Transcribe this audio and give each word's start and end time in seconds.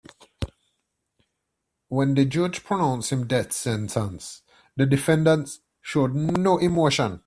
When 1.89 2.15
the 2.15 2.25
judge 2.25 2.63
pronounced 2.63 3.11
the 3.11 3.17
death 3.17 3.51
sentence, 3.53 4.41
the 4.75 4.87
defendant 4.87 5.59
showed 5.83 6.15
no 6.15 6.57
emotion. 6.57 7.19